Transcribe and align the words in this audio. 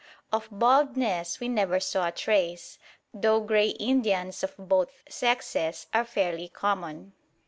Of 0.33 0.47
baldness 0.49 1.39
we 1.39 1.47
never 1.47 1.79
saw 1.79 2.07
a 2.07 2.11
trace, 2.11 2.79
though 3.13 3.39
grey 3.39 3.67
Indians 3.67 4.43
of 4.43 4.55
both 4.57 5.03
sexes 5.07 5.85
are 5.93 6.05
fairly 6.05 6.47
common. 6.47 7.13